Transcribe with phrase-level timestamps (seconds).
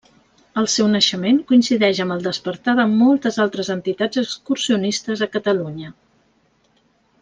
[0.61, 5.97] El seu naixement coincideix amb el despertar de moltes altres entitats excursionistes a Catalunya.